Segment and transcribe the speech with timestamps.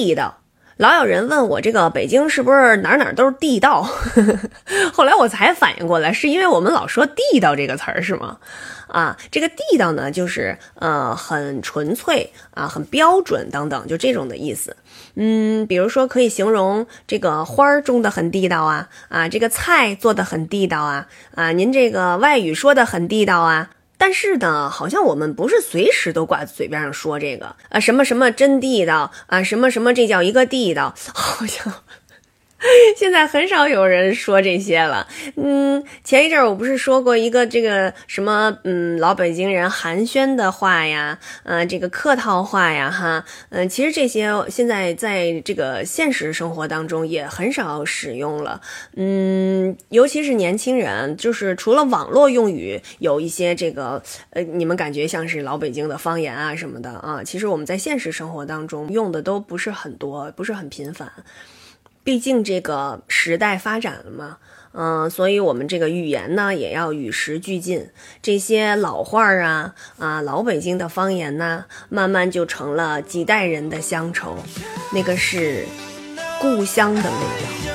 [0.00, 0.38] 地道。
[0.78, 3.82] 老有人问我这个北京是不是哪哪都是地道？
[4.94, 8.38] 后来我才反应过来，是因为我们老说地道这个词儿是吗？
[8.86, 14.74] 啊，这个地道呢，就是呃很纯粹啊，很标准等等，就这种的意思。
[15.16, 23.68] 嗯，比如说可以形容这个花儿种的很地道啊，啊这个菜做的很地道啊，啊您这个外语说的很地道啊。
[24.00, 31.70] 但是呢，好像我们不是随时都挂在嘴边上说这个啊，什么什么真地道啊，什么什么这叫一个地道， 好像。
[32.96, 35.08] 现在很少有人说这些了。
[35.36, 48.60] 嗯，前一阵儿我不是说过一个这个什么嗯老北京人寒暄的话呀，嗯这个客套话呀哈，嗯其实这些现在在这个现实生活当中也很少使用了。
[48.94, 61.10] 嗯，尤其是年轻人，就是除了网络用语有一些这个呃你们感觉像是老北京的方言啊什么的啊，其实我们在现实生活当中用的都不是很多，不是很频繁。
[62.02, 64.38] 毕竟这个时代发展了嘛，
[64.72, 67.90] 嗯，所以我们这个语言呢也要与时俱进。
[68.22, 74.38] 这些老话儿啊，啊，老北京的方言呢，慢慢就成了几代人的乡愁。
[74.92, 75.66] 那个是
[76.40, 77.69] 故乡的味道。